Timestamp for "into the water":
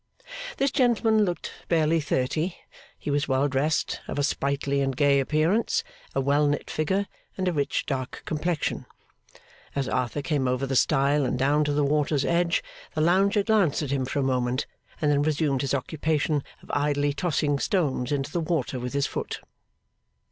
18.11-18.79